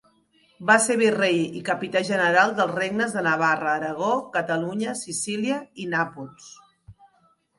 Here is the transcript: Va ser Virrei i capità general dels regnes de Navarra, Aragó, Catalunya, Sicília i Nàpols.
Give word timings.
Va 0.69 0.75
ser 0.83 0.93
Virrei 0.99 1.41
i 1.59 1.59
capità 1.67 2.01
general 2.07 2.53
dels 2.61 2.73
regnes 2.79 3.13
de 3.17 3.21
Navarra, 3.27 3.69
Aragó, 3.79 4.09
Catalunya, 4.37 4.97
Sicília 5.03 5.59
i 5.85 5.89
Nàpols. 5.95 6.49